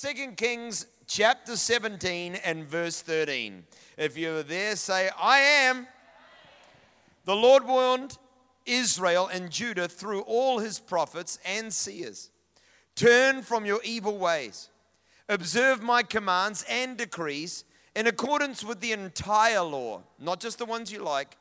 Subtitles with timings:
[0.00, 3.64] 2 Kings chapter 17 and verse 13.
[3.98, 5.86] If you're there, say, I am.
[7.26, 8.16] The Lord warned
[8.64, 12.30] Israel and Judah through all his prophets and seers.
[12.94, 14.70] Turn from your evil ways.
[15.28, 17.64] Observe my commands and decrees
[17.94, 21.36] in accordance with the entire law, not just the ones you like,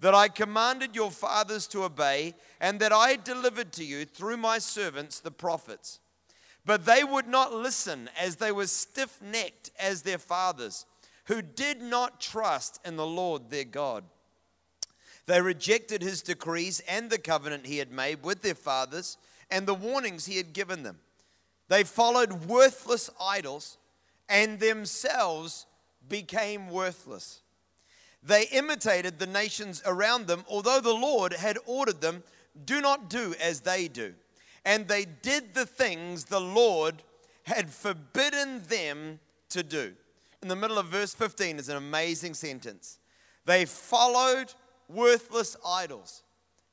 [0.00, 4.58] that I commanded your fathers to obey, and that I delivered to you through my
[4.58, 6.00] servants, the prophets.
[6.66, 10.86] But they would not listen, as they were stiff necked as their fathers,
[11.26, 14.04] who did not trust in the Lord their God.
[15.26, 19.16] They rejected his decrees and the covenant he had made with their fathers
[19.50, 21.00] and the warnings he had given them.
[21.68, 23.78] They followed worthless idols
[24.28, 25.66] and themselves
[26.08, 27.40] became worthless.
[28.22, 32.22] They imitated the nations around them, although the Lord had ordered them,
[32.64, 34.14] do not do as they do.
[34.64, 37.02] And they did the things the Lord
[37.44, 39.92] had forbidden them to do.
[40.42, 42.98] In the middle of verse 15 is an amazing sentence.
[43.44, 44.54] They followed
[44.88, 46.22] worthless idols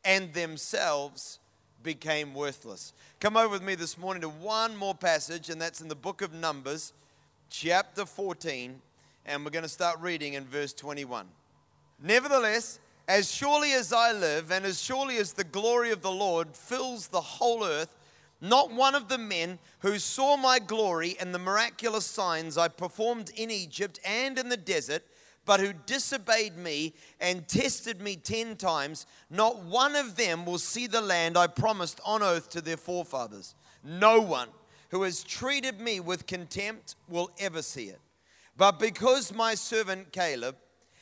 [0.03, 1.39] and themselves
[1.83, 2.93] became worthless.
[3.19, 6.21] Come over with me this morning to one more passage, and that's in the book
[6.21, 6.93] of Numbers,
[7.49, 8.81] chapter 14,
[9.25, 11.27] and we're going to start reading in verse 21.
[12.01, 16.55] Nevertheless, as surely as I live, and as surely as the glory of the Lord
[16.55, 17.95] fills the whole earth,
[18.39, 23.31] not one of the men who saw my glory and the miraculous signs I performed
[23.35, 25.03] in Egypt and in the desert
[25.45, 30.87] but who disobeyed me and tested me ten times, not one of them will see
[30.87, 33.55] the land I promised on oath to their forefathers.
[33.83, 34.49] No one
[34.89, 37.99] who has treated me with contempt will ever see it.
[38.55, 40.57] But because my servant Caleb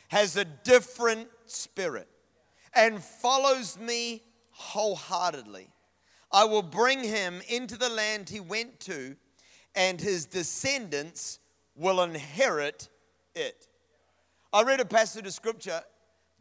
[0.09, 2.07] has a different spirit
[2.75, 5.69] and follows me wholeheartedly,
[6.31, 9.15] I will bring him into the land he went to,
[9.75, 11.39] and his descendants
[11.75, 12.89] will inherit
[13.35, 13.67] it.
[14.51, 15.81] I read a passage of scripture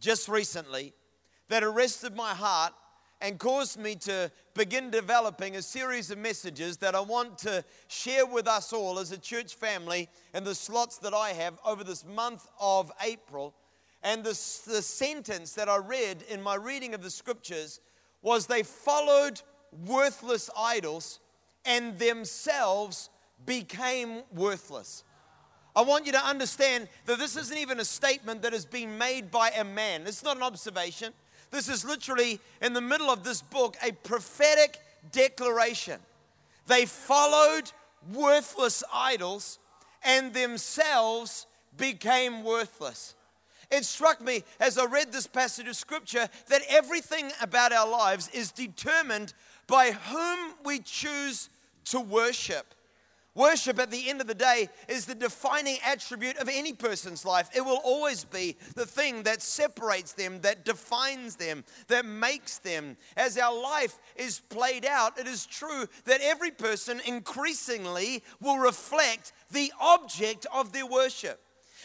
[0.00, 0.94] just recently
[1.48, 2.72] that arrested my heart
[3.20, 8.26] and caused me to begin developing a series of messages that I want to share
[8.26, 12.04] with us all as a church family in the slots that I have over this
[12.04, 13.54] month of April.
[14.02, 17.80] And the, the sentence that I read in my reading of the scriptures
[18.22, 19.40] was they followed
[19.86, 21.20] worthless idols
[21.64, 23.10] and themselves
[23.44, 25.04] became worthless.
[25.76, 29.30] I want you to understand that this isn't even a statement that has been made
[29.30, 30.02] by a man.
[30.06, 31.12] It's not an observation.
[31.50, 34.78] This is literally in the middle of this book a prophetic
[35.12, 36.00] declaration.
[36.66, 37.70] They followed
[38.12, 39.58] worthless idols
[40.02, 43.14] and themselves became worthless.
[43.70, 48.28] It struck me as I read this passage of scripture that everything about our lives
[48.32, 49.34] is determined
[49.66, 51.50] by whom we choose
[51.86, 52.74] to worship.
[53.34, 57.48] Worship at the end of the day is the defining attribute of any person's life.
[57.54, 62.96] It will always be the thing that separates them, that defines them, that makes them.
[63.16, 69.32] As our life is played out, it is true that every person increasingly will reflect
[69.52, 71.40] the object of their worship.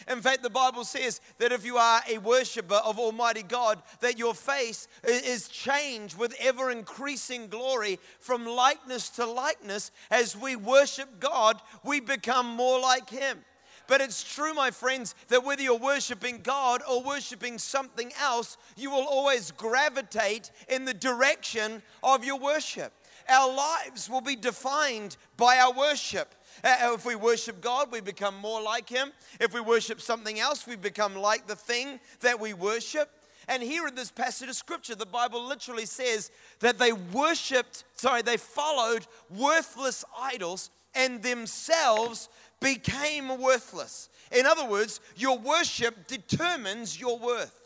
[0.08, 4.18] In fact, the Bible says that if you are a worshiper of Almighty God, that
[4.18, 9.90] your face is changed with ever increasing glory from likeness to likeness.
[10.10, 13.44] As we worship God, we become more like Him.
[13.86, 18.90] But it's true, my friends, that whether you're worshiping God or worshiping something else, you
[18.90, 22.92] will always gravitate in the direction of your worship.
[23.28, 26.34] Our lives will be defined by our worship.
[26.62, 29.12] Uh, if we worship God, we become more like Him.
[29.40, 33.10] If we worship something else, we become like the thing that we worship.
[33.48, 38.22] And here in this passage of scripture, the Bible literally says that they worshiped, sorry,
[38.22, 42.28] they followed worthless idols and themselves
[42.60, 44.08] became worthless.
[44.32, 47.60] In other words, your worship determines your worth.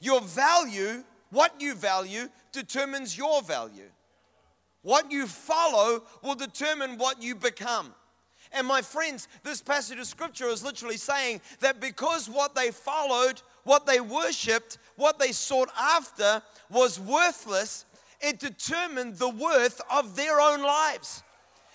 [0.00, 3.90] Your value, what you value, determines your value.
[4.82, 7.94] What you follow will determine what you become.
[8.52, 13.42] And my friends, this passage of scripture is literally saying that because what they followed,
[13.64, 17.84] what they worshiped, what they sought after was worthless,
[18.20, 21.22] it determined the worth of their own lives.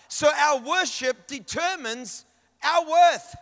[0.09, 2.25] So our worship determines
[2.63, 3.35] our worth.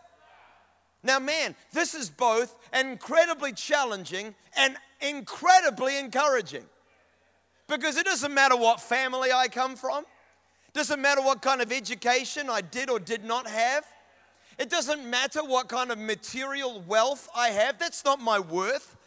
[1.02, 6.64] Now, man, this is both incredibly challenging and incredibly encouraging.
[7.68, 10.04] Because it doesn't matter what family I come from,
[10.74, 13.86] doesn't matter what kind of education I did or did not have.
[14.58, 17.80] It doesn't matter what kind of material wealth I have.
[17.80, 18.98] That's not my worth.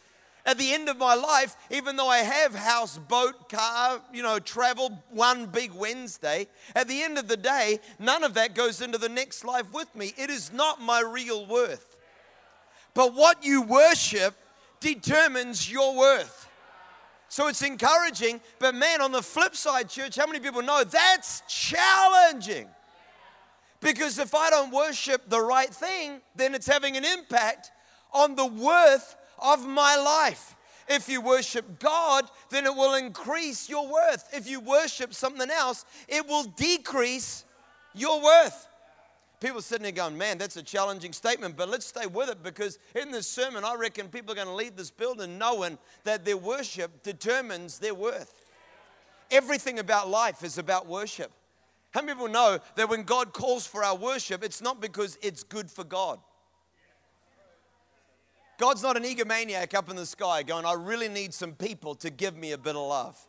[0.45, 4.39] At the end of my life, even though I have house, boat, car, you know,
[4.39, 8.97] travel one big Wednesday, at the end of the day, none of that goes into
[8.97, 10.13] the next life with me.
[10.17, 11.97] It is not my real worth.
[12.93, 14.35] But what you worship
[14.79, 16.46] determines your worth.
[17.29, 21.41] So it's encouraging, but man, on the flip side, church, how many people know that's
[21.47, 22.67] challenging?
[23.81, 27.71] Because if I don't worship the right thing, then it's having an impact
[28.13, 30.55] on the worth of my life.
[30.89, 34.29] If you worship God, then it will increase your worth.
[34.33, 37.43] If you worship something else, it will decrease
[37.93, 38.66] your worth.
[39.39, 42.79] People sitting there going, man, that's a challenging statement, but let's stay with it because
[42.95, 46.37] in this sermon, I reckon people are going to leave this building knowing that their
[46.37, 48.45] worship determines their worth.
[49.29, 51.31] Everything about life is about worship.
[51.91, 55.43] How many people know that when God calls for our worship, it's not because it's
[55.43, 56.19] good for God?
[58.57, 62.09] God's not an egomaniac up in the sky going, I really need some people to
[62.09, 63.19] give me a bit of love.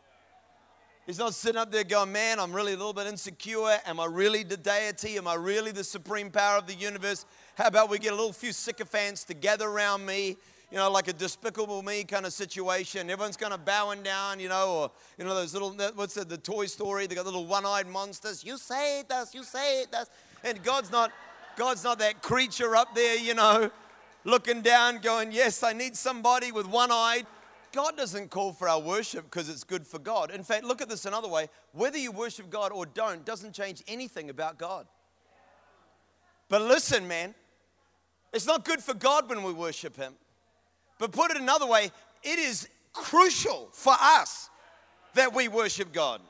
[1.09, 3.79] He's not sitting up there going, Man, I'm really a little bit insecure.
[3.87, 5.17] Am I really the deity?
[5.17, 7.25] Am I really the supreme power of the universe?
[7.55, 10.37] How about we get a little few sycophants to gather around me,
[10.69, 13.09] you know, like a despicable me kind of situation.
[13.09, 16.37] Everyone's kind of bowing down, you know, or, you know, those little, what's it, the
[16.37, 17.07] Toy Story?
[17.07, 18.43] They got little one eyed monsters.
[18.43, 20.11] You say it does, you say it does.
[20.43, 21.11] And God's not,
[21.55, 23.71] God's not that creature up there, you know,
[24.25, 27.23] looking down, going, Yes, I need somebody with one eye.
[27.71, 30.31] God doesn't call for our worship because it's good for God.
[30.31, 33.83] In fact, look at this another way whether you worship God or don't doesn't change
[33.87, 34.87] anything about God.
[36.47, 37.35] But listen, man,
[38.33, 40.13] it's not good for God when we worship Him.
[40.97, 41.91] But put it another way,
[42.23, 44.49] it is crucial for us
[45.13, 46.21] that we worship God.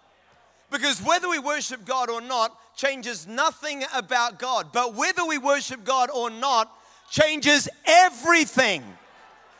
[0.71, 4.67] Because whether we worship God or not changes nothing about God.
[4.71, 6.71] But whether we worship God or not
[7.09, 8.83] changes everything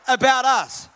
[0.06, 0.88] about us.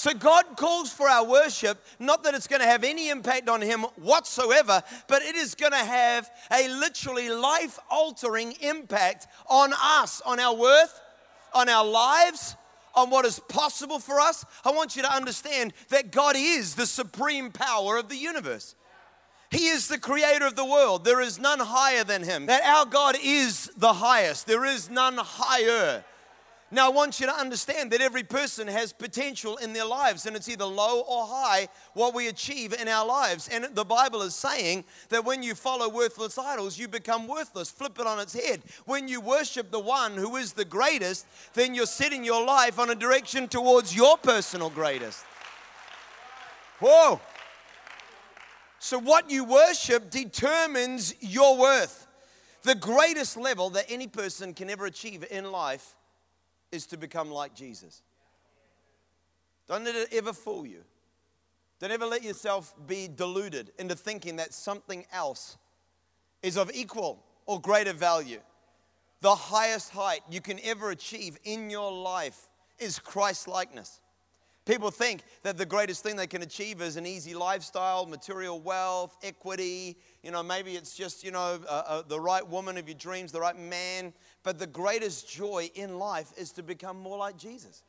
[0.00, 3.60] So God calls for our worship, not that it's going to have any impact on
[3.60, 10.22] Him whatsoever, but it is going to have a literally life altering impact on us,
[10.24, 10.98] on our worth,
[11.52, 12.56] on our lives,
[12.94, 14.42] on what is possible for us.
[14.64, 18.74] I want you to understand that God is the supreme power of the universe.
[19.50, 21.04] He is the creator of the world.
[21.04, 22.46] There is none higher than him.
[22.46, 24.46] That our God is the highest.
[24.46, 26.06] There is none higher.
[26.72, 30.36] Now, I want you to understand that every person has potential in their lives, and
[30.36, 33.48] it's either low or high what we achieve in our lives.
[33.48, 37.70] And the Bible is saying that when you follow worthless idols, you become worthless.
[37.72, 38.62] Flip it on its head.
[38.84, 42.88] When you worship the one who is the greatest, then you're setting your life on
[42.90, 45.24] a direction towards your personal greatest.
[46.78, 47.20] Whoa.
[48.78, 52.06] So, what you worship determines your worth.
[52.62, 55.96] The greatest level that any person can ever achieve in life
[56.72, 58.02] is to become like Jesus.
[59.68, 60.82] Don't let it ever fool you.
[61.78, 65.56] Don't ever let yourself be deluded into thinking that something else
[66.42, 68.40] is of equal or greater value.
[69.22, 74.00] The highest height you can ever achieve in your life is Christ likeness.
[74.66, 79.16] People think that the greatest thing they can achieve is an easy lifestyle, material wealth,
[79.22, 79.96] equity.
[80.22, 83.32] You know, maybe it's just, you know, uh, uh, the right woman of your dreams,
[83.32, 84.12] the right man.
[84.42, 87.82] But the greatest joy in life is to become more like Jesus.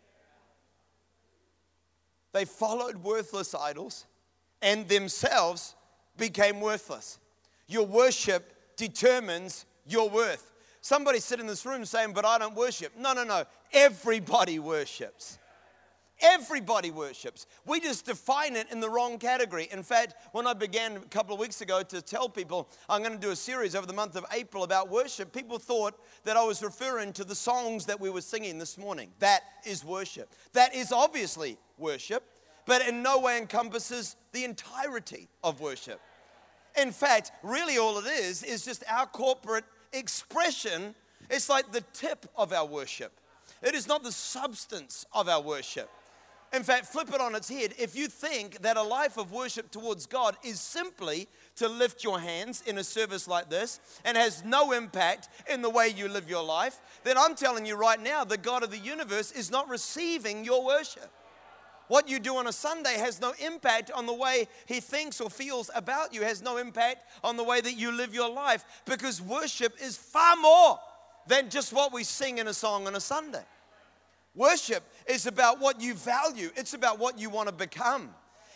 [2.34, 4.06] They followed worthless idols
[4.62, 5.76] and themselves
[6.18, 7.20] became worthless.
[7.68, 10.52] Your worship determines your worth.
[10.82, 12.94] Somebody sit in this room saying, But I don't worship.
[12.98, 13.44] No, no, no.
[13.72, 15.38] Everybody worships.
[16.22, 17.48] Everybody worships.
[17.66, 19.68] We just define it in the wrong category.
[19.72, 23.16] In fact, when I began a couple of weeks ago to tell people I'm going
[23.16, 26.44] to do a series over the month of April about worship, people thought that I
[26.44, 29.10] was referring to the songs that we were singing this morning.
[29.20, 30.30] That is worship.
[30.54, 32.24] That is obviously worship,
[32.68, 36.00] but in no way encompasses the entirety of worship.
[36.80, 40.94] In fact, really all it is is just our corporate expression.
[41.30, 43.12] It's like the tip of our worship.
[43.64, 45.90] It is not the substance of our worship.
[46.54, 47.74] In fact, flip it on its head.
[47.80, 52.20] If you think that a life of worship towards God is simply to lift your
[52.20, 56.30] hands in a service like this and has no impact in the way you live
[56.30, 59.70] your life, then I'm telling you right now, the God of the universe is not
[59.70, 61.10] receiving your worship.
[61.88, 65.30] What you do on a Sunday has no impact on the way he thinks or
[65.30, 69.22] feels about you, has no impact on the way that you live your life because
[69.22, 70.80] worship is far more
[71.28, 73.44] than just what we sing in a song on a Sunday.
[74.36, 78.10] Worship is about what you value, it's about what you want to become.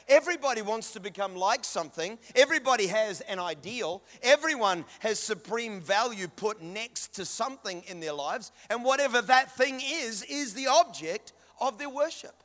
[0.08, 2.20] Everybody wants to become like something.
[2.36, 4.04] Everybody has an ideal.
[4.22, 8.52] Everyone has supreme value put next to something in their lives.
[8.70, 12.36] And whatever that thing is, is the object of their worship.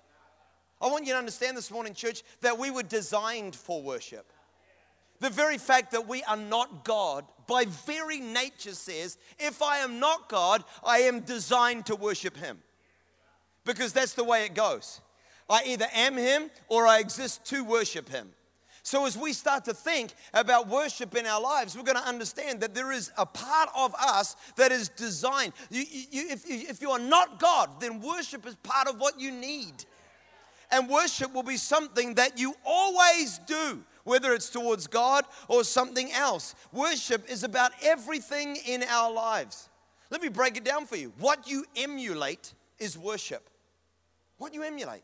[0.81, 4.33] I want you to understand this morning, church, that we were designed for worship.
[5.19, 10.01] The very fact that we are not God, by very nature, says, if I am
[10.01, 12.61] not God, I am designed to worship Him.
[13.65, 15.01] Because that's the way it goes.
[15.49, 18.31] I either am Him or I exist to worship Him.
[18.83, 22.61] So, as we start to think about worship in our lives, we're going to understand
[22.61, 25.53] that there is a part of us that is designed.
[25.71, 29.33] You, you, if, if you are not God, then worship is part of what you
[29.33, 29.85] need.
[30.71, 36.11] And worship will be something that you always do, whether it's towards God or something
[36.13, 36.55] else.
[36.73, 39.69] Worship is about everything in our lives.
[40.11, 41.13] Let me break it down for you.
[41.19, 43.50] What you emulate is worship.
[44.41, 45.03] What you emulate.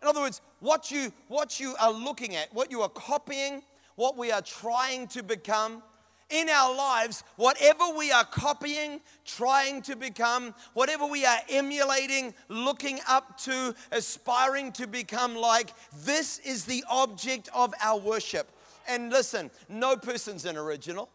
[0.00, 3.60] In other words, what you, what you are looking at, what you are copying,
[3.96, 5.82] what we are trying to become,
[6.30, 13.00] in our lives, whatever we are copying, trying to become, whatever we are emulating, looking
[13.08, 15.72] up to, aspiring to become like,
[16.04, 18.48] this is the object of our worship.
[18.88, 21.08] And listen, no person's an original.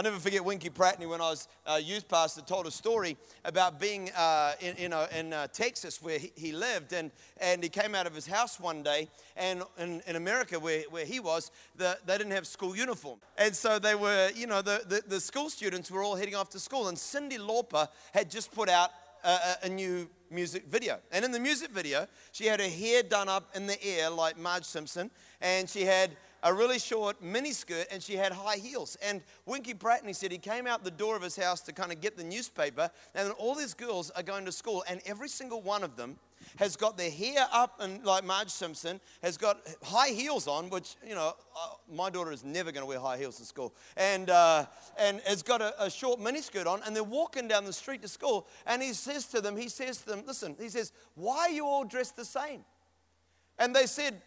[0.00, 3.78] I'll never forget Winkie Pratney when I was a youth pastor told a story about
[3.78, 7.94] being uh, in, know, in uh, Texas where he, he, lived and, and he came
[7.94, 11.98] out of his house one day and in, in America where, where he was, the,
[12.06, 13.18] they didn't have school uniform.
[13.36, 16.48] And so they were, you know, the, the, the school students were all heading off
[16.50, 18.92] to school and Cyndi Lauper had just put out
[19.22, 20.98] a, a, new music video.
[21.12, 24.38] And in the music video, she had her hair done up in the air like
[24.38, 25.10] Marge Simpson
[25.42, 28.96] and she had a really short mini skirt and she had high heels.
[29.02, 32.00] And Winkie Pratney said he came out the door of his house to kind of
[32.00, 35.82] get the newspaper, and all these girls are going to school, and every single one
[35.82, 36.16] of them
[36.56, 40.96] has got their hair up and like Marge Simpson has got high heels on, which
[41.06, 44.30] you know uh, my daughter is never going to wear high heels to school, and
[44.30, 44.64] uh,
[44.98, 48.08] and has got a, a short miniskirt on, and they're walking down the street to
[48.08, 51.50] school, and he says to them, he says to them, listen, he says, why are
[51.50, 52.64] you all dressed the same?
[53.58, 54.22] And they said,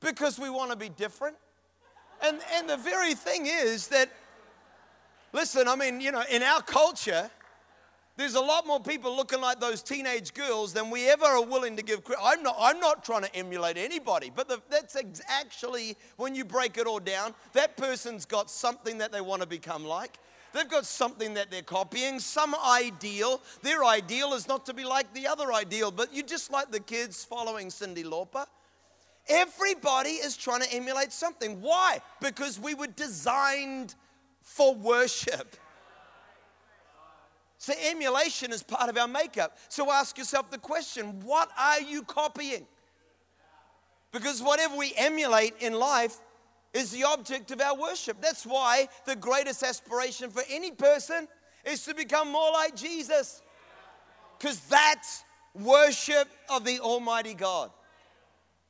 [0.00, 1.36] because we want to be different.
[2.22, 4.10] And, and the very thing is that,
[5.32, 7.30] listen, I mean, you know, in our culture,
[8.16, 11.76] there's a lot more people looking like those teenage girls than we ever are willing
[11.76, 12.20] to give credit.
[12.24, 16.44] I'm not, I'm not trying to emulate anybody, but the, that's ex- actually, when you
[16.44, 20.18] break it all down, that person's got something that they want to become like.
[20.52, 23.40] They've got something that they're copying, some ideal.
[23.62, 26.80] Their ideal is not to be like the other ideal, but you just like the
[26.80, 28.46] kids following Cyndi Lauper.
[29.28, 31.60] Everybody is trying to emulate something.
[31.60, 32.00] Why?
[32.20, 33.94] Because we were designed
[34.40, 35.56] for worship.
[37.58, 39.58] So, emulation is part of our makeup.
[39.68, 42.66] So, ask yourself the question what are you copying?
[44.12, 46.16] Because whatever we emulate in life
[46.72, 48.20] is the object of our worship.
[48.20, 51.28] That's why the greatest aspiration for any person
[51.64, 53.42] is to become more like Jesus.
[54.38, 57.70] Because that's worship of the Almighty God.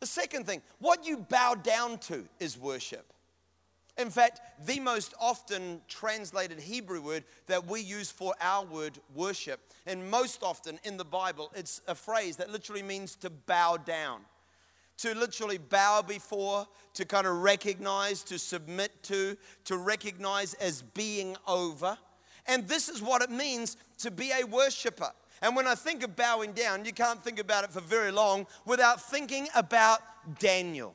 [0.00, 3.12] The second thing, what you bow down to is worship.
[3.98, 9.58] In fact, the most often translated Hebrew word that we use for our word worship,
[9.86, 14.20] and most often in the Bible, it's a phrase that literally means to bow down.
[14.98, 21.36] To literally bow before, to kind of recognize, to submit to, to recognize as being
[21.46, 21.98] over.
[22.46, 25.10] And this is what it means to be a worshiper.
[25.42, 28.46] And when I think of bowing down, you can't think about it for very long
[28.64, 30.00] without thinking about
[30.38, 30.94] Daniel.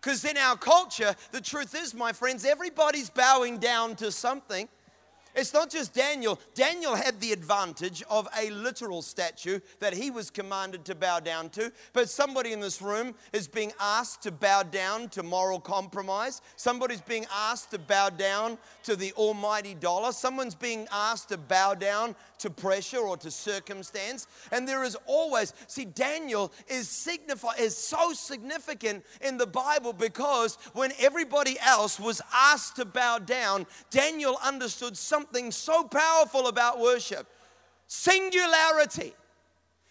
[0.00, 4.68] Because in our culture, the truth is, my friends, everybody's bowing down to something.
[5.38, 6.40] It's not just Daniel.
[6.54, 11.48] Daniel had the advantage of a literal statue that he was commanded to bow down
[11.50, 11.70] to.
[11.92, 16.42] But somebody in this room is being asked to bow down to moral compromise.
[16.56, 20.10] Somebody's being asked to bow down to the almighty dollar.
[20.10, 24.26] Someone's being asked to bow down to pressure or to circumstance.
[24.50, 30.58] And there is always, see, Daniel is signify is so significant in the Bible because
[30.72, 37.26] when everybody else was asked to bow down, Daniel understood something so powerful about worship.
[37.86, 39.14] Singularity.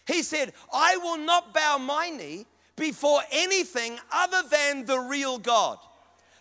[0.06, 5.78] He said, I will not bow my knee before anything other than the real God.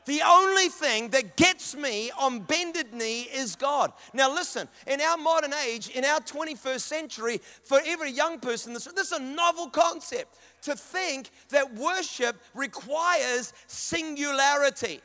[0.07, 3.93] The only thing that gets me on bended knee is God.
[4.15, 8.85] Now, listen, in our modern age, in our 21st century, for every young person, this,
[8.85, 15.01] this is a novel concept to think that worship requires singularity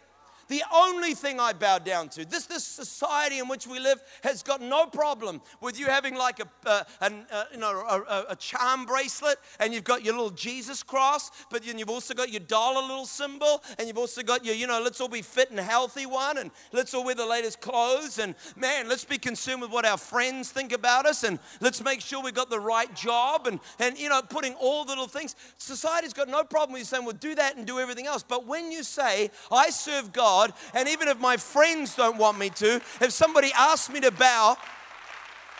[0.51, 4.43] The only thing I bow down to, this, this society in which we live has
[4.43, 8.85] got no problem with you having like a, uh, uh, you know, a, a, charm
[8.85, 12.81] bracelet and you've got your little Jesus cross, but then you've also got your dollar
[12.81, 16.05] little symbol and you've also got your, you know, let's all be fit and healthy
[16.05, 19.85] one and let's all wear the latest clothes and man, let's be consumed with what
[19.85, 23.61] our friends think about us and let's make sure we've got the right job and,
[23.79, 25.33] and you know, putting all the little things.
[25.57, 28.21] Society's got no problem with you saying, well, do that and do everything else.
[28.21, 30.40] But when you say, I serve God,
[30.73, 34.57] and even if my friends don't want me to, if somebody asks me to bow,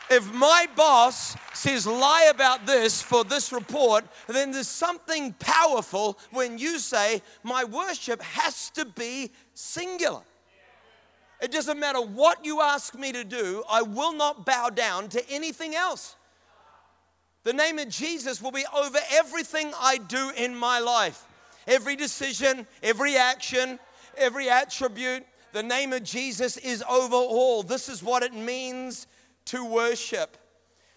[0.10, 6.58] if my boss says lie about this for this report, then there's something powerful when
[6.58, 10.22] you say, my worship has to be singular.
[11.42, 15.30] It doesn't matter what you ask me to do, I will not bow down to
[15.30, 16.16] anything else.
[17.44, 21.26] The name of Jesus will be over everything I do in my life.
[21.68, 23.80] Every decision, every action,
[24.18, 25.26] every attribute.
[25.54, 27.64] The name of Jesus is over all.
[27.64, 29.08] This is what it means
[29.46, 30.38] to worship.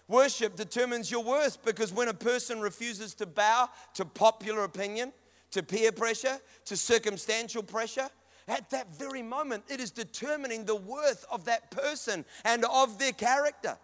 [0.07, 5.11] Worship determines your worth because when a person refuses to bow to popular opinion,
[5.51, 8.09] to peer pressure, to circumstantial pressure,
[8.47, 13.13] at that very moment, it is determining the worth of that person and of their
[13.13, 13.77] character.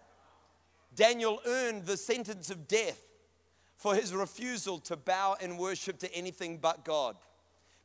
[0.96, 3.02] Daniel earned the sentence of death
[3.78, 7.16] for his refusal to bow and worship to anything but God.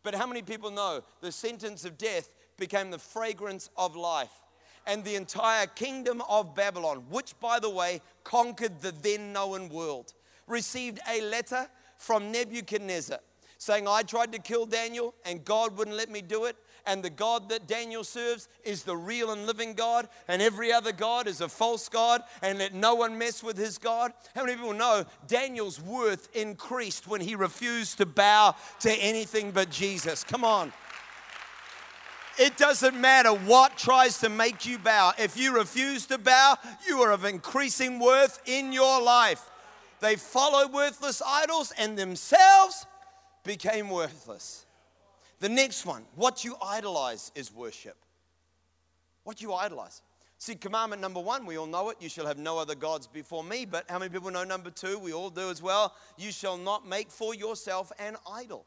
[0.07, 4.31] But how many people know the sentence of death became the fragrance of life?
[4.87, 10.15] And the entire kingdom of Babylon, which, by the way, conquered the then known world,
[10.47, 11.67] received a letter
[11.99, 13.19] from Nebuchadnezzar
[13.59, 16.55] saying, I tried to kill Daniel and God wouldn't let me do it
[16.87, 20.93] and the God that Daniel serves is the real and living God, and every other
[20.93, 24.12] God is a false God, and let no one mess with his God.
[24.35, 29.71] How many people know Daniel's worth increased when he refused to bow to anything but
[29.71, 30.25] Jesus?
[30.25, 30.73] Come on.
[32.38, 35.12] It doesn't matter what tries to make you bow.
[35.19, 39.50] If you refuse to bow, you are of increasing worth in your life.
[40.00, 42.85] They followed worthless idols and themselves
[43.43, 44.65] became worthless.
[45.40, 47.97] The next one, what you idolize is worship.
[49.25, 50.02] What you idolize.
[50.38, 51.97] See, commandment number one, we all know it.
[52.00, 53.64] You shall have no other gods before me.
[53.64, 54.99] But how many people know number two?
[54.99, 55.95] We all do as well.
[56.16, 58.66] You shall not make for yourself an idol.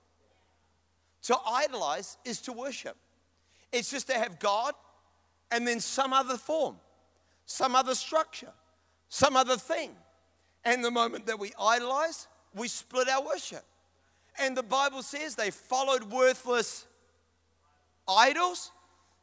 [1.23, 2.95] To idolize is to worship,
[3.71, 4.73] it's just to have God
[5.51, 6.77] and then some other form,
[7.45, 8.51] some other structure,
[9.09, 9.91] some other thing.
[10.63, 13.63] And the moment that we idolize, we split our worship.
[14.39, 16.85] And the Bible says they followed worthless
[18.07, 18.71] idols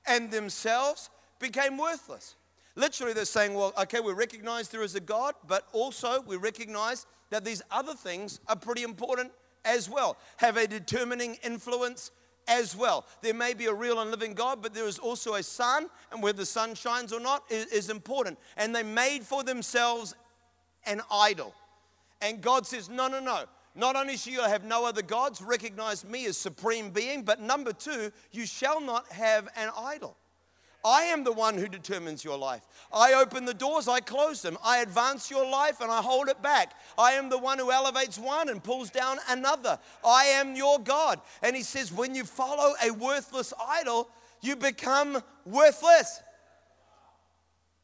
[0.06, 2.36] and themselves became worthless.
[2.76, 7.06] Literally, they're saying, well, okay, we recognize there is a God, but also we recognize
[7.30, 9.32] that these other things are pretty important
[9.64, 12.10] as well, have a determining influence
[12.46, 13.04] as well.
[13.22, 16.22] There may be a real and living God, but there is also a sun, and
[16.22, 18.38] whether the sun shines or not is, is important.
[18.56, 20.14] And they made for themselves
[20.86, 21.54] an idol.
[22.20, 23.44] And God says, no, no, no.
[23.76, 27.72] Not only shall you have no other gods, recognize me as supreme being, but number
[27.72, 30.16] two, you shall not have an idol.
[30.82, 32.62] I am the one who determines your life.
[32.92, 34.56] I open the doors, I close them.
[34.64, 36.72] I advance your life and I hold it back.
[36.96, 39.78] I am the one who elevates one and pulls down another.
[40.06, 41.20] I am your God.
[41.42, 44.08] And he says, when you follow a worthless idol,
[44.40, 46.20] you become worthless.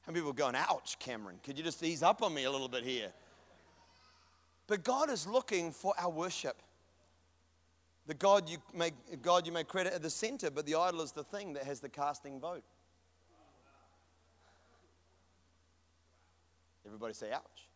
[0.06, 2.68] And people are going, ouch, Cameron, could you just ease up on me a little
[2.68, 3.12] bit here?
[4.66, 6.62] But God is looking for our worship.
[8.06, 11.12] The God you make God you may credit at the center, but the idol is
[11.12, 12.64] the thing that has the casting vote.
[16.84, 17.68] Everybody say ouch.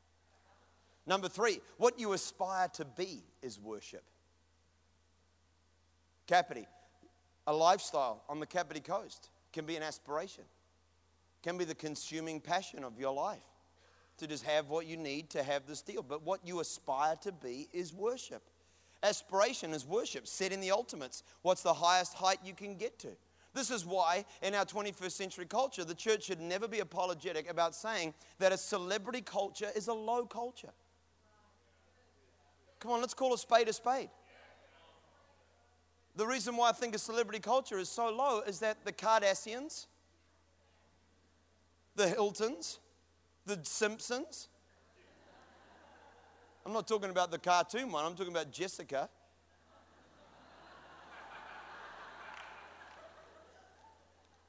[1.07, 4.03] Number three, what you aspire to be is worship.
[6.27, 6.67] Kapiti,
[7.47, 10.43] a lifestyle on the Kapiti coast can be an aspiration,
[11.43, 13.39] can be the consuming passion of your life
[14.19, 16.03] to just have what you need to have this deal.
[16.03, 18.43] But what you aspire to be is worship.
[19.03, 21.23] Aspiration is worship, set in the ultimates.
[21.43, 23.09] What's the highest height you can get to?
[23.55, 27.75] This is why, in our 21st century culture, the church should never be apologetic about
[27.75, 30.73] saying that a celebrity culture is a low culture.
[32.81, 34.11] Come on, let's call a spade a spade.
[36.17, 39.87] The reason why I think a celebrity culture is so low is that the Kardashians,
[41.95, 42.79] the Hiltons,
[43.47, 44.49] the Simpsons.
[46.65, 49.09] I'm not talking about the cartoon one, I'm talking about Jessica.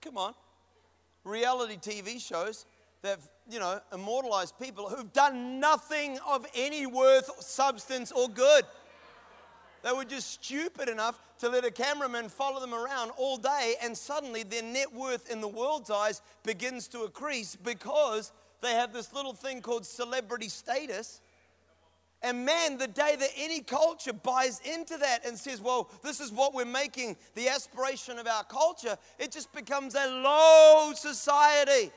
[0.01, 0.33] Come on.
[1.23, 2.65] Reality TV shows
[3.01, 8.63] that, you know, immortalized people who've done nothing of any worth, substance, or good.
[9.83, 13.95] they were just stupid enough to let a cameraman follow them around all day, and
[13.95, 18.31] suddenly their net worth in the world's eyes begins to increase because
[18.62, 21.22] they have this little thing called celebrity status.
[22.24, 26.32] And man, the day that any culture buys into that and says, well, this is
[26.32, 31.91] what we're making the aspiration of our culture, it just becomes a low society.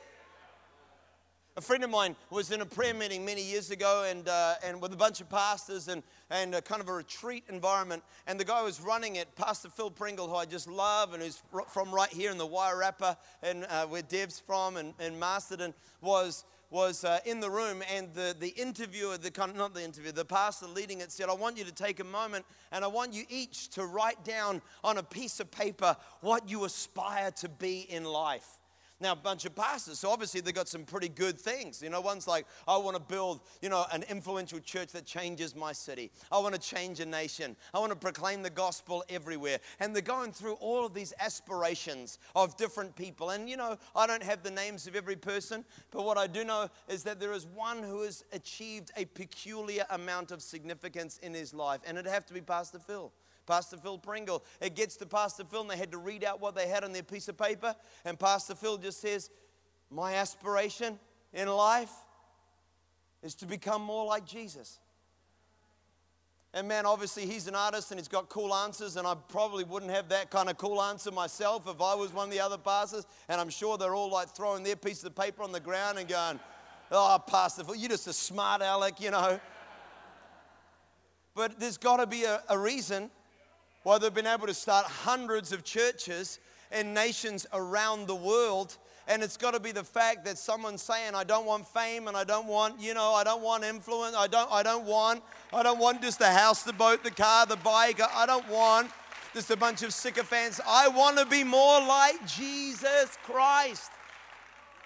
[1.57, 4.81] A friend of mine was in a prayer meeting many years ago and, uh, and
[4.81, 8.03] with a bunch of pastors and, and a kind of a retreat environment.
[8.25, 11.43] And the guy was running it, Pastor Phil Pringle, who I just love and who's
[11.67, 16.45] from right here in the Wairarapa and uh, where Dev's from and, and Masterton, was,
[16.69, 17.83] was uh, in the room.
[17.93, 21.27] And the, the interviewer, the kind of, not the interviewer, the pastor leading it said,
[21.27, 24.61] I want you to take a moment and I want you each to write down
[24.85, 28.60] on a piece of paper what you aspire to be in life.
[29.01, 31.81] Now, a bunch of pastors, so obviously they've got some pretty good things.
[31.81, 35.55] You know, one's like, I want to build, you know, an influential church that changes
[35.55, 36.11] my city.
[36.31, 37.55] I want to change a nation.
[37.73, 39.57] I want to proclaim the gospel everywhere.
[39.79, 43.31] And they're going through all of these aspirations of different people.
[43.31, 46.43] And, you know, I don't have the names of every person, but what I do
[46.43, 51.33] know is that there is one who has achieved a peculiar amount of significance in
[51.33, 53.11] his life, and it'd have to be Pastor Phil.
[53.45, 54.43] Pastor Phil Pringle.
[54.59, 56.91] It gets to Pastor Phil, and they had to read out what they had on
[56.93, 57.75] their piece of paper.
[58.05, 59.29] And Pastor Phil just says,
[59.89, 60.99] My aspiration
[61.33, 61.91] in life
[63.23, 64.79] is to become more like Jesus.
[66.53, 69.91] And man, obviously, he's an artist and he's got cool answers, and I probably wouldn't
[69.91, 73.05] have that kind of cool answer myself if I was one of the other pastors.
[73.29, 76.07] And I'm sure they're all like throwing their piece of paper on the ground and
[76.07, 76.39] going,
[76.91, 79.39] Oh, Pastor Phil, you're just a smart aleck, you know.
[81.33, 83.09] But there's got to be a, a reason
[83.83, 86.39] why they've been able to start hundreds of churches
[86.71, 88.77] in nations around the world.
[89.07, 92.15] And it's got to be the fact that someone's saying, I don't want fame and
[92.15, 94.15] I don't want, you know, I don't want influence.
[94.15, 97.45] I don't, I don't want, I don't want just the house, the boat, the car,
[97.45, 97.99] the bike.
[98.15, 98.91] I don't want
[99.33, 100.61] just a bunch of sycophants.
[100.67, 103.91] I want to be more like Jesus Christ.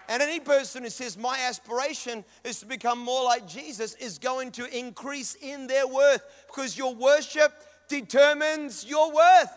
[0.07, 4.51] And any person who says, My aspiration is to become more like Jesus, is going
[4.51, 7.53] to increase in their worth because your worship
[7.87, 9.51] determines your worth.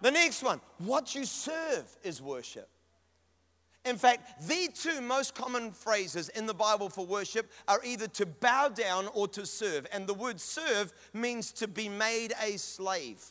[0.00, 2.68] The next one, what you serve is worship.
[3.84, 8.26] In fact, the two most common phrases in the Bible for worship are either to
[8.26, 9.86] bow down or to serve.
[9.92, 13.24] And the word serve means to be made a slave.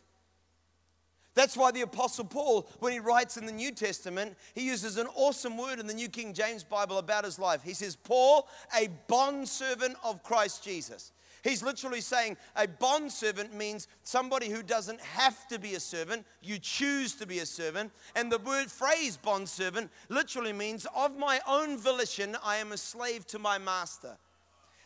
[1.33, 5.07] That's why the Apostle Paul, when he writes in the New Testament, he uses an
[5.15, 7.63] awesome word in the New King James Bible about his life.
[7.63, 11.13] He says, Paul, a bondservant of Christ Jesus.
[11.43, 16.25] He's literally saying a bond servant means somebody who doesn't have to be a servant,
[16.41, 17.91] you choose to be a servant.
[18.15, 22.77] And the word phrase bond servant literally means of my own volition, I am a
[22.77, 24.17] slave to my master.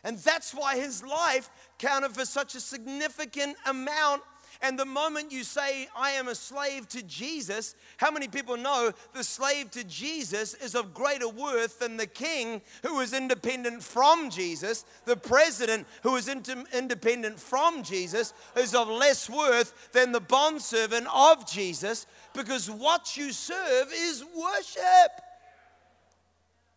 [0.02, 4.22] And that's why his life counted for such a significant amount
[4.62, 8.92] and the moment you say, I am a slave to Jesus, how many people know
[9.12, 14.30] the slave to Jesus is of greater worth than the king who is independent from
[14.30, 14.84] Jesus?
[15.04, 21.50] The president who is independent from Jesus is of less worth than the bondservant of
[21.50, 25.20] Jesus because what you serve is worship.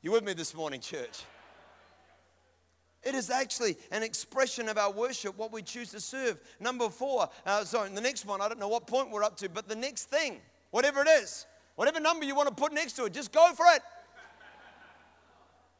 [0.02, 1.24] You with me this morning, church?
[3.04, 6.40] It is actually an expression of our worship, what we choose to serve.
[6.60, 9.50] Number four, uh, sorry, the next one, I don't know what point we're up to,
[9.50, 13.06] but the next thing, whatever it is, whatever number you want to put next to
[13.06, 13.82] it, just go for it.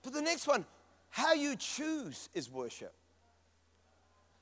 [0.02, 0.66] But the next one,
[1.10, 2.94] how you choose is worship.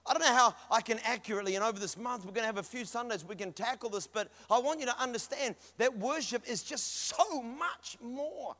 [0.06, 2.58] I don't know how I can accurately, and over this month, we're going to have
[2.58, 6.44] a few Sundays we can tackle this, but I want you to understand that worship
[6.48, 8.56] is just so much more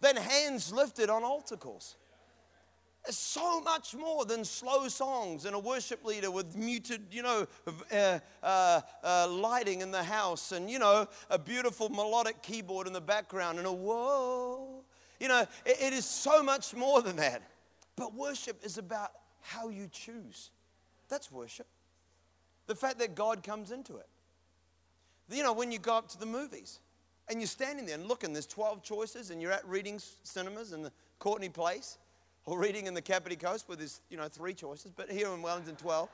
[0.00, 1.96] than hands lifted on altar calls.
[3.06, 8.18] So much more than slow songs and a worship leader with muted, you know, uh,
[8.42, 13.00] uh, uh, lighting in the house and, you know, a beautiful melodic keyboard in the
[13.00, 14.84] background and a whoa.
[15.20, 17.42] You know, it, it is so much more than that.
[17.96, 20.50] But worship is about how you choose.
[21.08, 21.66] That's worship.
[22.66, 24.06] The fact that God comes into it.
[25.30, 26.80] You know, when you go up to the movies
[27.28, 30.84] and you're standing there and looking, there's 12 choices, and you're at Reading Cinemas and
[30.84, 31.98] the Courtenay Place
[32.48, 35.42] or reading in the Kapiti Coast where there's, you know, three choices, but here in
[35.42, 36.08] Wellington, 12.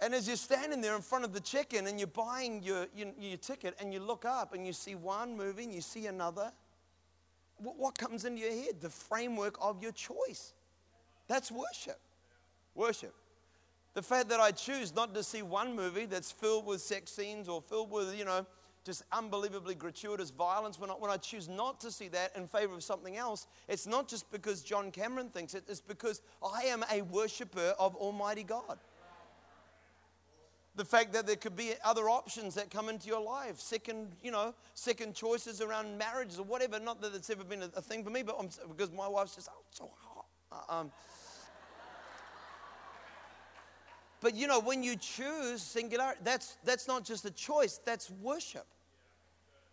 [0.00, 3.08] And as you're standing there in front of the chicken and you're buying your, your,
[3.18, 6.52] your, ticket and you look up and you see one movie and you see another,
[7.56, 8.80] what, what comes into your head?
[8.80, 10.52] The framework of your choice.
[11.26, 11.98] That's worship.
[12.76, 13.12] Worship.
[13.94, 17.48] The fact that I choose not to see one movie that's filled with sex scenes
[17.48, 18.46] or filled with, you know,
[18.84, 22.74] just unbelievably gratuitous violence, when I, when I choose not to see that in favor
[22.74, 26.84] of something else, it's not just because John Cameron thinks it, it's because I am
[26.90, 28.78] a worshiper of Almighty God.
[30.76, 34.30] The fact that there could be other options that come into your life, second, you
[34.30, 36.78] know, second choices around marriages or whatever.
[36.78, 39.34] Not that it's ever been a, a thing for me, but I'm, because my wife's
[39.34, 40.26] just oh, so hot.
[40.52, 40.92] Uh, um,
[44.20, 48.66] but you know, when you choose singularity, that's, that's not just a choice, that's worship.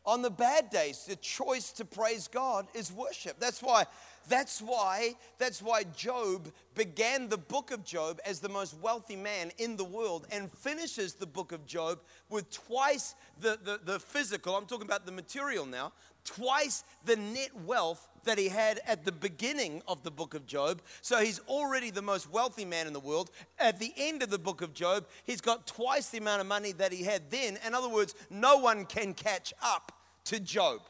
[0.05, 3.39] On the bad days, the choice to praise God is worship.
[3.39, 3.86] That's why,
[4.29, 9.51] that's why, that's why Job began the book of Job as the most wealthy man
[9.58, 14.55] in the world and finishes the book of Job with twice the, the, the physical,
[14.55, 15.91] I'm talking about the material now,
[16.25, 20.81] twice the net wealth that he had at the beginning of the book of Job.
[21.01, 23.31] So he's already the most wealthy man in the world.
[23.59, 26.71] At the end of the book of Job, he's got twice the amount of money
[26.73, 27.57] that he had then.
[27.65, 29.91] In other words, no one can catch up
[30.25, 30.81] to Job.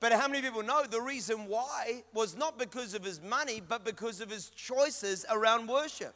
[0.00, 3.84] But how many people know the reason why was not because of his money, but
[3.84, 6.14] because of his choices around worship?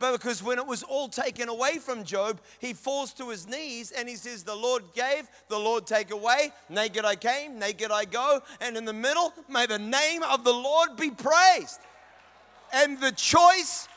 [0.00, 3.92] But because when it was all taken away from Job, he falls to his knees
[3.92, 6.52] and he says, The Lord gave, the Lord take away.
[6.68, 8.42] Naked I came, naked I go.
[8.60, 11.80] And in the middle, may the name of the Lord be praised.
[12.72, 13.88] And the choice,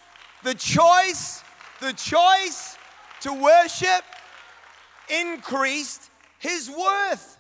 [0.44, 1.44] the choice,
[1.82, 2.78] the choice
[3.22, 4.04] to worship
[5.10, 7.38] increased his worth.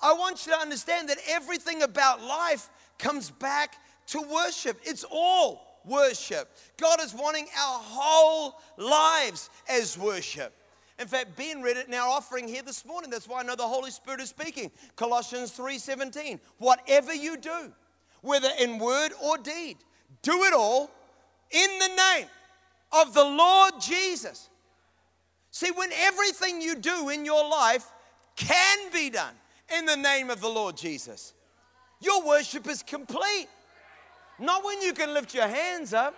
[0.00, 3.74] I want you to understand that everything about life comes back
[4.08, 4.80] to worship.
[4.84, 6.48] It's all worship.
[6.76, 10.54] God is wanting our whole lives as worship.
[10.98, 13.10] In fact, Ben read it in our offering here this morning.
[13.10, 14.70] That's why I know the Holy Spirit is speaking.
[14.94, 16.40] Colossians 3:17.
[16.58, 17.72] Whatever you do,
[18.20, 19.78] whether in word or deed,
[20.22, 20.90] do it all
[21.50, 22.28] in the name
[22.92, 24.48] of the Lord Jesus.
[25.50, 27.90] See, when everything you do in your life
[28.36, 29.34] can be done
[29.76, 31.34] in the name of the Lord Jesus,
[32.00, 33.48] your worship is complete.
[34.38, 36.14] Not when you can lift your hands up,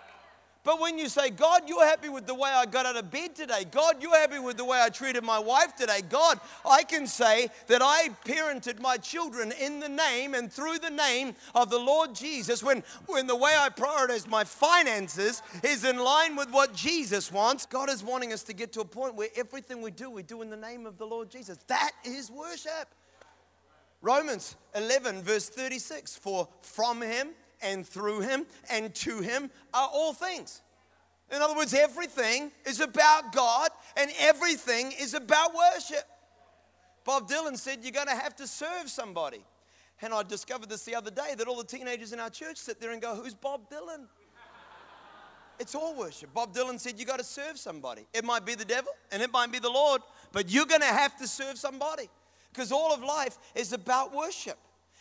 [0.65, 3.37] but when you say, God, you're happy with the way I got out of bed
[3.37, 3.67] today.
[3.71, 6.01] God, you're happy with the way I treated my wife today.
[6.09, 10.91] God, I can say that I parented my children in the name and through the
[10.91, 12.63] name of the Lord Jesus.
[12.63, 17.67] When, when the way I prioritize my finances is in line with what Jesus wants,
[17.67, 20.41] God is wanting us to get to a point where everything we do, we do
[20.41, 21.59] in the name of the Lord Jesus.
[21.67, 22.89] That is worship.
[24.01, 27.29] Romans 11, verse 36 For from him,
[27.65, 30.63] and through him and to him are all things.
[31.35, 36.05] In other words, everything is about God and everything is about worship.
[37.05, 39.45] Bob Dylan said, You're going to have to serve somebody.
[40.03, 42.81] And I discovered this the other day that all the teenagers in our church sit
[42.81, 44.07] there and go, Who's Bob Dylan?
[45.59, 46.35] It's all worship.
[46.35, 48.07] Bob Dylan said, You got to serve somebody.
[48.13, 50.87] It might be the devil and it might be the Lord, but you're going to
[50.87, 52.09] have to serve somebody
[52.53, 54.59] because all of life is about worship.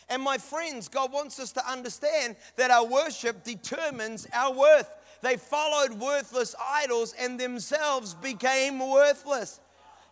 [0.10, 4.90] And my friends, God wants us to understand that our worship determines our worth.
[5.22, 9.60] They followed worthless idols and themselves became worthless.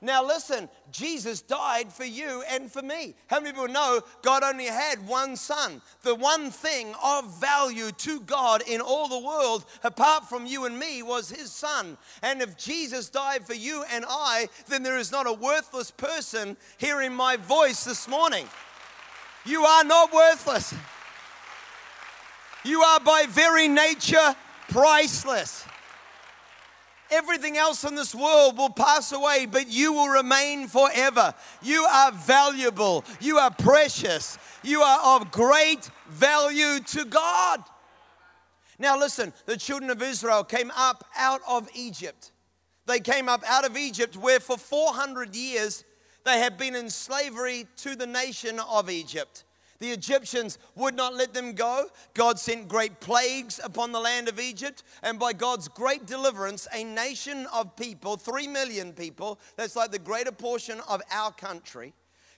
[0.03, 3.13] Now, listen, Jesus died for you and for me.
[3.27, 5.79] How many people know God only had one son?
[6.01, 10.79] The one thing of value to God in all the world, apart from you and
[10.79, 11.99] me, was his son.
[12.23, 16.57] And if Jesus died for you and I, then there is not a worthless person
[16.79, 18.47] hearing my voice this morning.
[19.45, 20.73] You are not worthless.
[22.63, 24.35] You are by very nature
[24.69, 25.65] priceless.
[27.09, 31.33] Everything else in this world will pass away, but you will remain forever.
[31.61, 33.03] You are valuable.
[33.19, 34.37] You are precious.
[34.63, 37.63] You are of great value to God.
[38.79, 42.31] Now, listen, the children of Israel came up out of Egypt.
[42.85, 45.83] They came up out of Egypt, where for 400 years
[46.23, 49.43] they had been in slavery to the nation of Egypt.
[49.79, 51.87] The Egyptians would not let them go.
[52.13, 54.83] God sent great plagues upon the land of Egypt.
[55.01, 59.97] And by God's great deliverance, a nation of people, three million people, that's like the
[59.97, 61.93] greater portion of our country,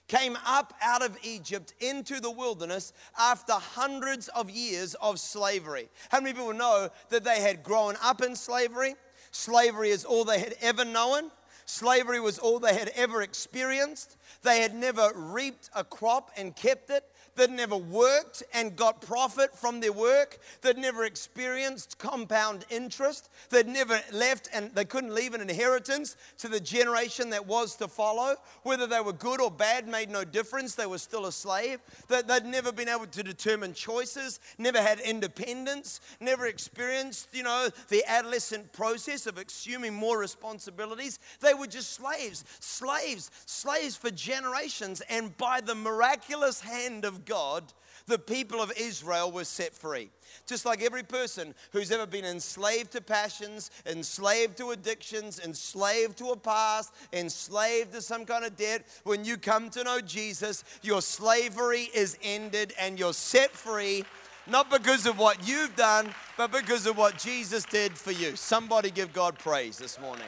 [0.08, 5.90] came up out of Egypt into the wilderness after hundreds of years of slavery.
[6.08, 8.94] How many people know that they had grown up in slavery?
[9.32, 11.30] Slavery is all they had ever known.
[11.66, 14.16] Slavery was all they had ever experienced.
[14.42, 17.04] They had never reaped a crop and kept it.
[17.36, 23.66] That never worked and got profit from their work, that never experienced compound interest, that
[23.66, 28.36] never left and they couldn't leave an inheritance to the generation that was to follow.
[28.62, 31.80] Whether they were good or bad made no difference, they were still a slave.
[32.08, 37.68] That they'd never been able to determine choices, never had independence, never experienced, you know,
[37.88, 41.18] the adolescent process of assuming more responsibilities.
[41.40, 45.02] They were just slaves, slaves, slaves for generations.
[45.08, 47.64] And by the miraculous hand of God,
[48.06, 50.10] the people of Israel were set free.
[50.46, 56.26] Just like every person who's ever been enslaved to passions, enslaved to addictions, enslaved to
[56.30, 61.00] a past, enslaved to some kind of debt, when you come to know Jesus, your
[61.00, 64.04] slavery is ended and you're set free,
[64.46, 68.36] not because of what you've done, but because of what Jesus did for you.
[68.36, 70.26] Somebody give God praise this morning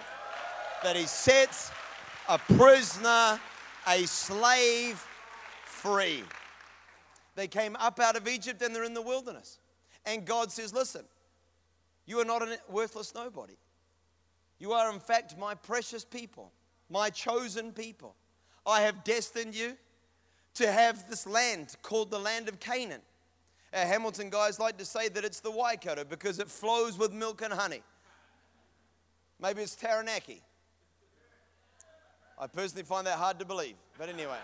[0.82, 1.70] that He sets
[2.28, 3.38] a prisoner,
[3.86, 5.04] a slave
[5.64, 6.24] free.
[7.36, 9.58] They came up out of Egypt and they're in the wilderness.
[10.04, 11.04] And God says, Listen,
[12.06, 13.56] you are not a worthless nobody.
[14.58, 16.50] You are, in fact, my precious people,
[16.88, 18.16] my chosen people.
[18.66, 19.76] I have destined you
[20.54, 23.02] to have this land called the land of Canaan.
[23.74, 27.42] Our Hamilton guys like to say that it's the Waikato because it flows with milk
[27.42, 27.82] and honey.
[29.38, 30.40] Maybe it's Taranaki.
[32.38, 34.38] I personally find that hard to believe, but anyway.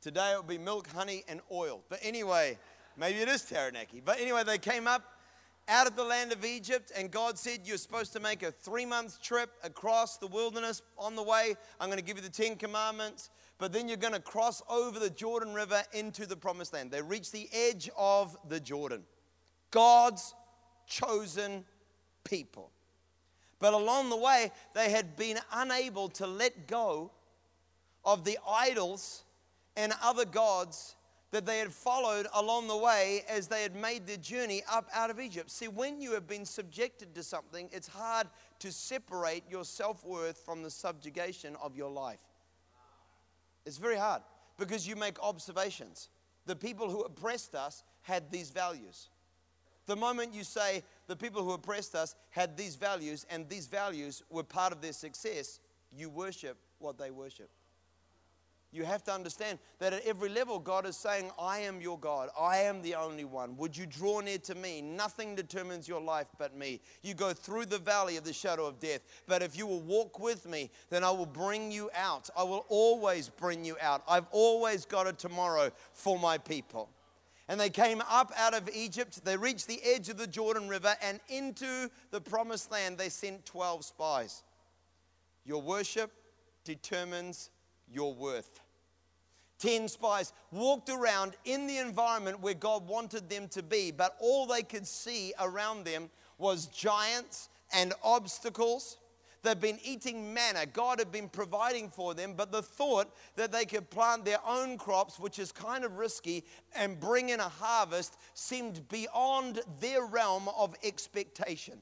[0.00, 1.82] Today it will be milk, honey, and oil.
[1.88, 2.58] But anyway,
[2.96, 4.00] maybe it is Taranaki.
[4.02, 5.02] But anyway, they came up
[5.68, 8.86] out of the land of Egypt, and God said, You're supposed to make a three
[8.86, 10.80] month trip across the wilderness.
[10.96, 14.14] On the way, I'm going to give you the Ten Commandments, but then you're going
[14.14, 16.90] to cross over the Jordan River into the promised land.
[16.90, 19.02] They reached the edge of the Jordan.
[19.70, 20.34] God's
[20.86, 21.64] chosen
[22.24, 22.70] people.
[23.58, 27.12] But along the way, they had been unable to let go
[28.02, 29.24] of the idols
[29.80, 30.96] and other gods
[31.30, 35.10] that they had followed along the way as they had made their journey up out
[35.10, 35.50] of Egypt.
[35.50, 38.26] See, when you have been subjected to something, it's hard
[38.58, 42.20] to separate your self worth from the subjugation of your life.
[43.64, 44.22] It's very hard
[44.58, 46.08] because you make observations.
[46.46, 49.08] The people who oppressed us had these values.
[49.86, 54.22] The moment you say the people who oppressed us had these values and these values
[54.30, 57.50] were part of their success, you worship what they worship.
[58.72, 62.28] You have to understand that at every level, God is saying, I am your God.
[62.38, 63.56] I am the only one.
[63.56, 64.80] Would you draw near to me?
[64.80, 66.80] Nothing determines your life but me.
[67.02, 70.20] You go through the valley of the shadow of death, but if you will walk
[70.20, 72.30] with me, then I will bring you out.
[72.36, 74.04] I will always bring you out.
[74.08, 76.90] I've always got a tomorrow for my people.
[77.48, 79.24] And they came up out of Egypt.
[79.24, 83.44] They reached the edge of the Jordan River, and into the promised land, they sent
[83.44, 84.44] 12 spies.
[85.44, 86.12] Your worship
[86.62, 87.50] determines
[87.92, 88.60] your worth.
[89.58, 94.46] Ten spies walked around in the environment where God wanted them to be, but all
[94.46, 98.96] they could see around them was giants and obstacles.
[99.42, 100.66] They've been eating manna.
[100.66, 104.76] God had been providing for them, but the thought that they could plant their own
[104.76, 110.48] crops, which is kind of risky, and bring in a harvest seemed beyond their realm
[110.56, 111.80] of expectation.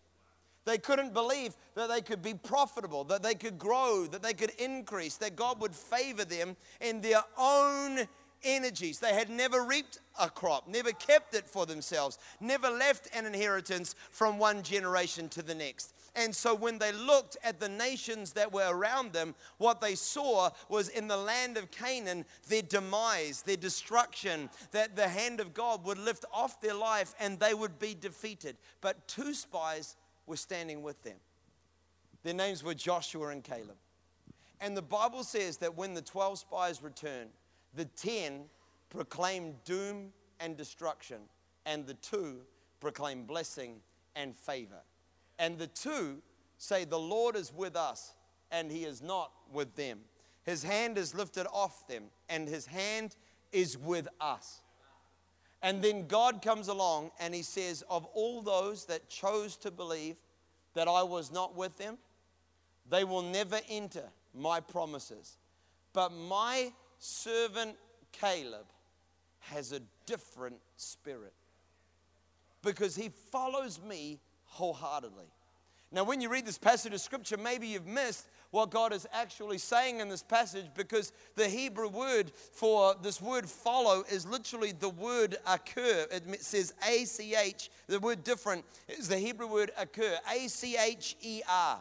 [0.68, 4.50] They couldn't believe that they could be profitable, that they could grow, that they could
[4.59, 8.07] increase, that God would favor them in their own
[8.44, 8.98] energies.
[8.98, 13.94] They had never reaped a crop, never kept it for themselves, never left an inheritance
[14.11, 15.94] from one generation to the next.
[16.14, 20.50] And so when they looked at the nations that were around them, what they saw
[20.68, 25.83] was in the land of Canaan their demise, their destruction, that the hand of God
[25.87, 28.59] would lift off their life and they would be defeated.
[28.83, 29.96] But two spies
[30.28, 31.16] were standing with them.
[32.22, 33.76] Their names were Joshua and Caleb.
[34.60, 37.30] And the Bible says that when the 12 spies returned,
[37.74, 38.44] the 10
[38.90, 41.18] proclaimed doom and destruction,
[41.66, 42.38] and the two
[42.80, 43.76] proclaimed blessing
[44.16, 44.82] and favor.
[45.38, 46.18] And the two
[46.56, 48.14] say, The Lord is with us,
[48.50, 50.00] and he is not with them.
[50.44, 53.16] His hand is lifted off them, and his hand
[53.52, 54.60] is with us.
[55.62, 60.16] And then God comes along and he says, Of all those that chose to believe
[60.74, 61.98] that I was not with them,
[62.88, 65.36] they will never enter my promises.
[65.92, 67.76] But my servant
[68.12, 68.66] Caleb
[69.40, 71.32] has a different spirit
[72.62, 75.26] because he follows me wholeheartedly.
[75.90, 79.58] Now, when you read this passage of scripture, maybe you've missed what God is actually
[79.58, 84.88] saying in this passage because the Hebrew word for this word follow is literally the
[84.88, 86.06] word occur.
[86.11, 90.76] It says A C H, the word different is the Hebrew word acher, A C
[90.76, 91.78] H E R.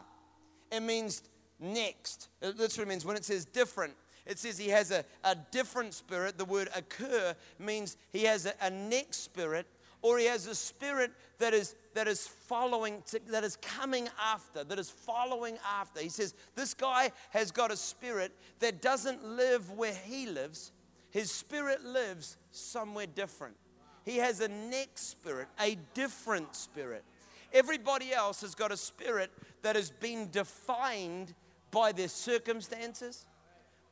[0.70, 1.22] It means
[1.58, 2.28] next.
[2.42, 3.94] It literally means when it says different,
[4.26, 6.36] it says he has a, a different spirit.
[6.36, 9.66] The word acher means he has a, a next spirit
[10.02, 14.78] or he has a spirit that is that is following that is coming after that
[14.78, 16.00] is following after.
[16.00, 20.72] He says this guy has got a spirit that doesn't live where he lives.
[21.10, 23.56] His spirit lives somewhere different.
[24.04, 27.04] He has a next spirit a different spirit.
[27.52, 29.30] Everybody else has got a spirit
[29.62, 31.34] that has been defined
[31.70, 33.26] by their circumstances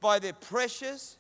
[0.01, 1.19] by their pressures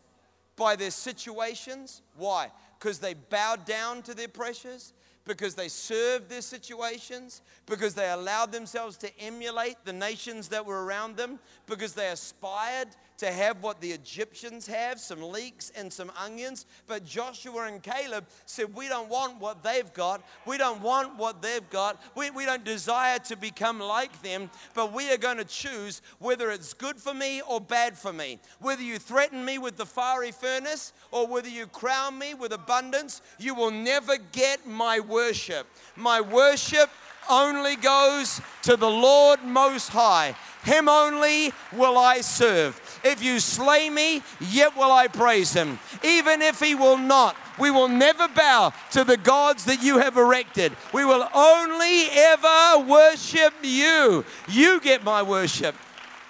[0.56, 2.02] by their situations.
[2.16, 4.92] Why because they bowed down to their pressures,
[5.24, 10.84] because they served their situations, because they allowed themselves to emulate the nations that were
[10.84, 12.88] around them, because they aspired
[13.18, 16.66] to have what the Egyptians have some leeks and some onions.
[16.86, 20.22] But Joshua and Caleb said, We don't want what they've got.
[20.46, 22.00] We don't want what they've got.
[22.14, 26.50] We, we don't desire to become like them, but we are going to choose whether
[26.50, 28.38] it's good for me or bad for me.
[28.60, 33.22] Whether you threaten me with the fiery furnace or whether you crown me with abundance,
[33.38, 35.66] you will never get my worship.
[35.96, 36.90] My worship
[37.28, 40.36] only goes to the Lord Most High.
[40.64, 42.80] Him only will I serve.
[43.04, 45.78] If you slay me, yet will I praise him.
[46.02, 50.16] Even if he will not, we will never bow to the gods that you have
[50.16, 50.72] erected.
[50.92, 54.24] We will only ever worship you.
[54.48, 55.74] You get my worship.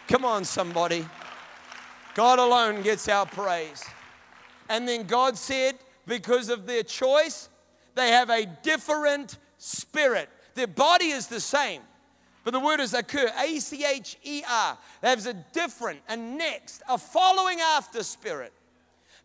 [0.09, 1.07] Come on, somebody.
[2.14, 3.85] God alone gets our praise.
[4.69, 7.49] And then God said, because of their choice,
[7.95, 10.29] they have a different spirit.
[10.55, 11.83] Their body is the same,
[12.47, 14.78] but the word is acher, A C H E R.
[15.01, 18.53] There's a different, a next, a following after spirit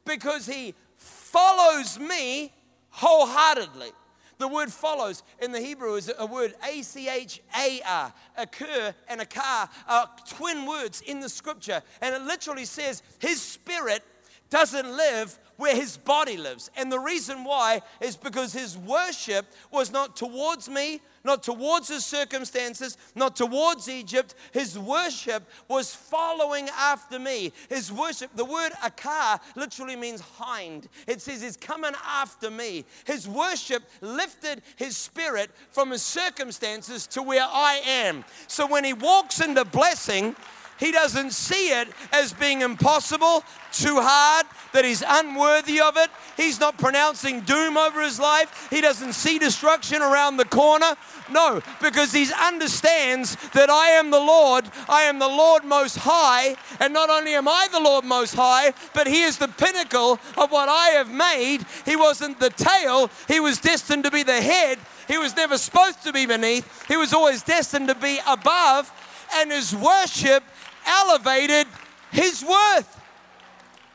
[0.05, 2.51] because he follows me
[2.89, 3.91] wholeheartedly.
[4.39, 8.11] The word follows in the Hebrew is a word A C H A R.
[8.39, 11.83] Acher and achar are twin words in the scripture.
[12.01, 14.01] And it literally says his spirit
[14.49, 16.69] doesn't live where his body lives.
[16.75, 22.05] And the reason why is because his worship was not towards me, not towards his
[22.05, 24.35] circumstances, not towards Egypt.
[24.51, 27.53] His worship was following after me.
[27.69, 30.87] His worship, the word achar literally means hind.
[31.07, 32.85] It says he's coming after me.
[33.05, 38.25] His worship lifted his spirit from his circumstances to where I am.
[38.47, 40.35] So when he walks into blessing,
[40.81, 46.09] he doesn't see it as being impossible, too hard, that he's unworthy of it.
[46.35, 48.67] He's not pronouncing doom over his life.
[48.71, 50.95] He doesn't see destruction around the corner.
[51.29, 56.55] No, because he understands that I am the Lord, I am the Lord Most High,
[56.79, 60.51] and not only am I the Lord Most High, but He is the pinnacle of
[60.51, 61.63] what I have made.
[61.85, 64.79] He wasn't the tail, He was destined to be the head.
[65.07, 68.91] He was never supposed to be beneath, He was always destined to be above,
[69.35, 70.43] and His worship
[70.85, 71.67] elevated
[72.11, 72.99] His worth.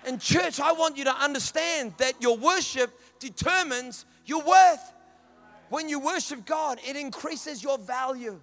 [0.05, 4.93] And, church, I want you to understand that your worship determines your worth.
[5.68, 8.41] When you worship God, it increases your value.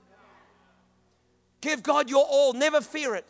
[1.62, 3.26] Give God your all, never fear it.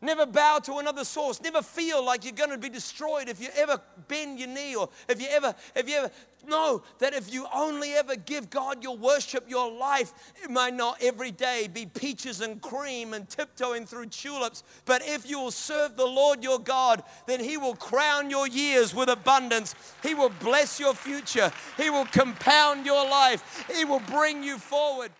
[0.00, 1.42] Never bow to another source.
[1.42, 4.88] Never feel like you're going to be destroyed if you ever bend your knee or
[5.08, 6.10] if you ever, if you ever
[6.46, 11.02] know that if you only ever give God your worship, your life, it might not
[11.02, 14.62] every day be peaches and cream and tiptoeing through tulips.
[14.84, 18.94] But if you will serve the Lord your God, then He will crown your years
[18.94, 19.74] with abundance.
[20.04, 21.50] He will bless your future.
[21.76, 23.66] He will compound your life.
[23.74, 25.10] He will bring you forward.